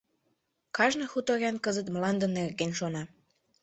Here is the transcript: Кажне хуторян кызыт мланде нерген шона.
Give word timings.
Кажне 0.75 1.05
хуторян 1.09 1.55
кызыт 1.65 1.87
мланде 1.93 2.27
нерген 2.37 2.71
шона. 2.79 3.03